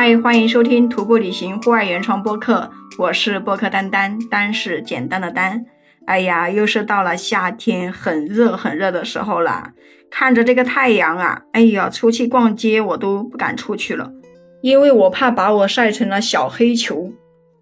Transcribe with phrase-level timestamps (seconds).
[0.00, 5.66] 嗨，欢迎收听徒步旅行户外原创播客，我是播客丹丹，丹是简单的丹。
[6.06, 9.72] 哎呀，又是到了夏天很热很热的时候了，
[10.08, 14.12] 看着这个太阳啊，哎呀，出去逛街我都不敢出去了，
[14.60, 17.12] 因为我怕把我晒成了小黑球。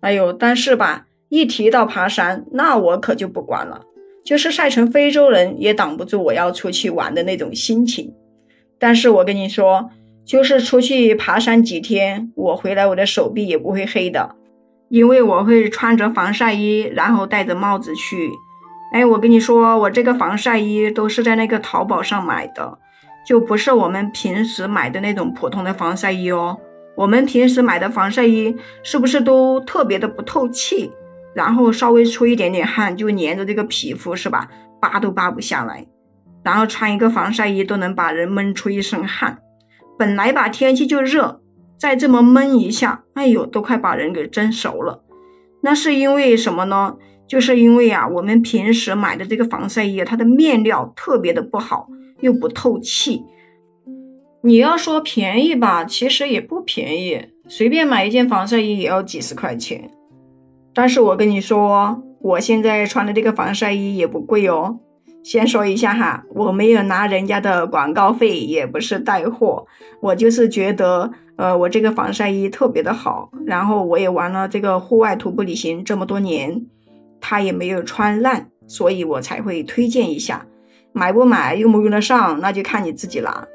[0.00, 3.80] 哎呦，但是吧，一提到爬山，那我可就不管了，
[4.22, 8.12] 就是晒成非洲人也挡不住我要出去玩的那种心情。
[8.78, 9.88] 但是我跟你说。
[10.26, 14.34] 就是出去爬山几天，我回来我的手臂也不会黑的，
[14.88, 18.32] 因为我会穿着防晒衣，然后戴着帽子去。
[18.92, 22.76] 哎，我跟你说，我这个防晒衣都是在那个淘宝上买的，
[23.24, 26.58] 就不是我们平时买的那种普通的防晒衣哦。
[26.96, 30.90] 我们平时买的防晒衣是不是都特别的不透气？
[31.34, 34.48] 然后稍微出一点点汗就粘着这个皮肤，是吧？
[34.80, 35.86] 扒都扒不下来。
[36.42, 39.38] 然后穿一个防晒衣都能把人闷出一身汗。
[39.98, 41.40] 本来吧天气就热，
[41.78, 45.02] 再这么闷一下，哎呦，都快把人给蒸熟了。
[45.62, 46.96] 那是因为什么呢？
[47.26, 51.88] 就是因为啊，我们平时买的这个防晒衣，它的面料特别的不好，
[52.20, 53.24] 又不透气。
[54.42, 59.90] 你要说便宜吧，其实也不便宜，随便买一件防晒衣也要几十块钱。
[60.72, 64.78] 但是我跟你说，我现在穿的这个防晒衣也不贵哦。
[65.26, 69.66] 先说一下哈，我没有拿人家的广告费，也不是带货，
[70.00, 76.64] 我就是觉得，呃，我这个防晒衣特别的好，然后我也玩了这个户外徒步旅行这么多年，
[77.20, 80.46] 它也没有穿烂，所以我才会推荐一下。
[80.92, 83.48] 买不买，用不用得上，那就看你自己了。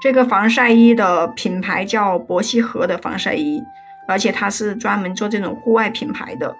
[0.00, 3.60] 这个防晒衣的品牌叫博西和的防晒衣，
[4.06, 6.54] 而且它是专门做这种户外品牌的。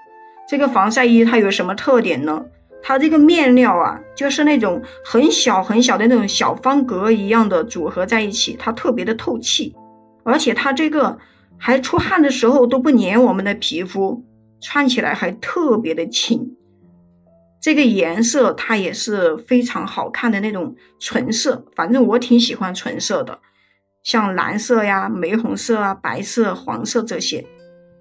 [0.49, 2.45] 这个防晒衣它有什么特点呢？
[2.87, 9.75] 它这个面料啊，就是那种很小很小的那种小方格一样的组合在一起，它特别的透气，
[10.23, 11.19] 而且它这个
[11.57, 14.23] 还出汗的时候都不粘我们的皮肤，
[14.61, 16.55] 穿起来还特别的轻。
[17.59, 23.39] 这个颜色它也是非常好看的那种纯色，反正我挺喜欢纯色的，
[24.03, 27.47] 像蓝色呀、玫红色啊、白色、黄色这些。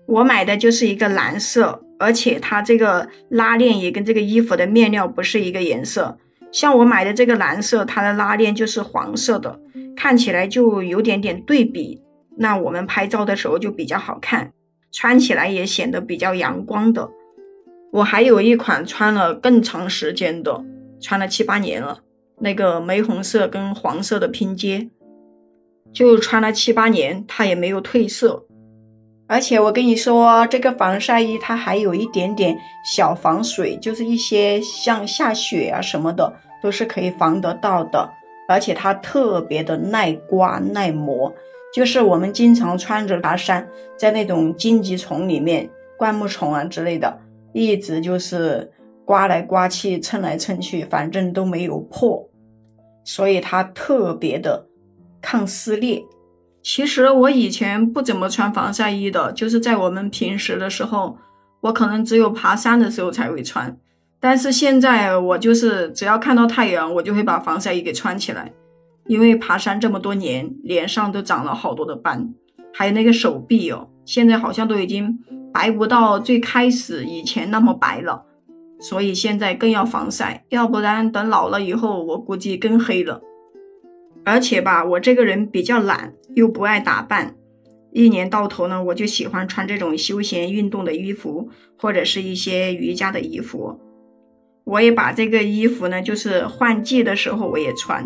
[0.06, 1.83] 我买的就是一个蓝色。
[2.00, 6.18] 而且它这个拉链也跟这个衣服的面料不是一个颜色，
[6.52, 9.60] 像我买的这个蓝色，它的拉链就是黄色的，
[9.96, 12.02] 看起来就有点点对比。
[12.38, 14.52] 那我们拍照的时候就比较好看，
[14.92, 17.10] 穿起来也显得比较阳光的。
[17.92, 20.64] 我还有一款穿了更长时间的，
[21.00, 22.00] 穿了七八年了，
[22.40, 24.90] 那个玫红色跟黄色的拼接，
[25.94, 28.48] 就穿了七八年，它也没有褪色。
[29.28, 38.10] 而且我跟你说，这个防晒衣它还有一点点小防水，就是一些像下雪啊什么的都是可以防得到的。
[38.48, 41.34] 而且它特别的耐刮耐磨，
[41.74, 43.66] 就是我们经常穿着爬山，
[43.98, 47.18] 在那种荆棘丛里面、灌木丛啊之类的，
[47.54, 48.70] 一直就是
[49.06, 52.30] 刮来刮去、蹭来蹭去，反正都没有破，
[53.06, 54.68] 所以它特别的
[55.22, 56.04] 抗撕裂。
[56.64, 61.18] 其实我以前不怎么穿防晒衣的，就是在我们平时的时候，
[61.62, 63.78] 我可能只有爬山的时候才会穿。
[64.22, 68.54] 但是现在我就是只要看到太阳，我就会把防晒衣给穿起来。
[69.08, 72.34] 因为爬山这么多年，脸上都长了好多的斑，
[72.74, 75.20] 还有那个手臂哦，现在好像都已经
[75.52, 78.24] 白不到最开始以前那么白了。
[78.80, 83.22] 所以现在更要防晒，要不然等老了以后，我估计更黑了。
[84.24, 87.36] 而且吧，我这个人比较懒，又不爱打扮，
[87.92, 93.80] 一年到头呢，我就喜欢穿这种休闲运动的衣服，或者是一些瑜伽的衣服。
[94.64, 98.06] 我也把这个衣服呢，就是换季的时候我也穿，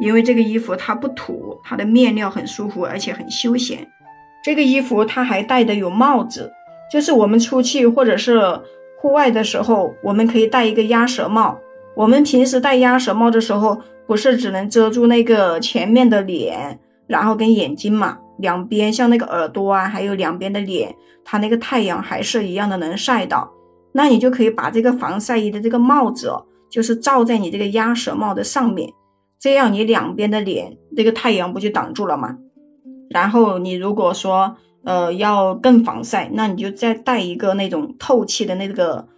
[0.00, 3.86] 因为这个衣服它不土，它的面料很舒服，而且很休闲。
[4.44, 6.52] 这个衣服它还戴的有帽子，
[6.92, 8.40] 就是我们出去或者是
[8.98, 11.58] 户外的时候，我们可以戴一个鸭舌帽。
[11.94, 13.82] 我们平时戴鸭舌帽的时候。
[14.04, 20.94] 不是只能遮住那个前面的脸，然后跟眼睛嘛，两边像那个耳朵啊，还有两边的脸，
[21.24, 23.52] 它那个太阳还是一样的能晒到。
[23.92, 28.90] 那你就可以把这个防晒衣的这个帽子哦，就是罩在你这个鸭舌帽的上面，
[29.38, 32.36] 这样你两边的脸这个太阳不就挡住了吗？
[33.10, 39.08] 然后你如果说呃要更防晒，那你就再戴一个那种透气的那个。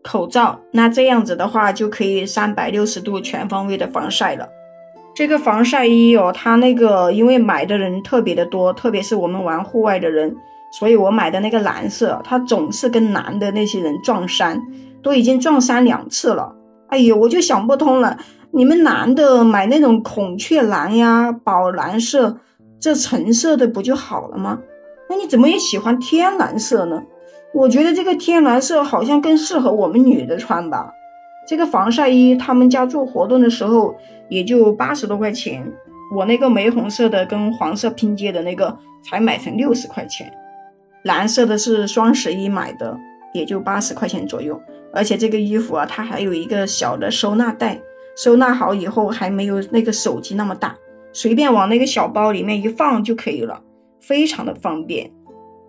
[0.00, 4.48] 口罩，那这样子的话就可以三百六十度全方位的防晒了。
[5.18, 10.36] 这个防晒衣哦，它那个因为买的人特别的多，特别是我们玩户外的人，
[10.70, 14.62] 所以我买的那个蓝色，它总是跟男的那些人撞衫，
[15.02, 16.54] 都已经撞衫两次了。
[16.86, 18.16] 哎呦，我就想不通了，
[18.52, 22.38] 你们男的买那种孔雀蓝呀、宝蓝色，
[22.78, 24.60] 这橙色的不就好了吗？
[25.10, 27.02] 那你怎么也喜欢天蓝色呢？
[27.52, 30.92] 我觉得这个天蓝色好像更适合我们女的穿吧。
[31.48, 33.96] 这个防晒衣他们家做活动的时候
[34.28, 35.64] 也就八十多块钱，
[36.14, 40.30] 我那个玫红色的跟黄色拼接的那个才买成六十块钱，
[41.04, 42.94] 蓝色的是双十一买的，
[43.32, 44.60] 也就八十块钱左右。
[44.92, 47.80] 而且这个衣服啊，它还有一个小的收纳袋，
[48.14, 50.76] 收纳好以后还没有那个手机那么大，
[51.14, 53.62] 随便往那个小包里面一放就可以了，
[54.02, 55.10] 非常的方便。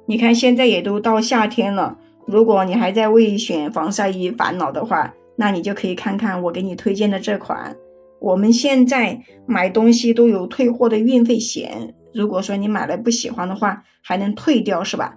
[0.08, 7.74] 你看现在也都到夏天了，如果你还在为选防晒衣烦恼的话，那你就可以看看我给你推荐的这款。
[8.20, 15.16] 我们现在买东西都有退货的运费险，如果说你买了不喜欢的话，还能退掉，是吧？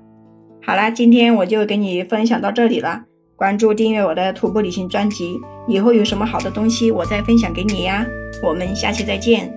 [0.64, 3.02] 好啦，今天我就给你分享到这里了。
[3.34, 5.36] 关注订阅我的徒步旅行专辑，
[5.66, 8.06] 以后有什么好的东西我再分享给你呀。
[8.44, 9.52] 我们下期再见。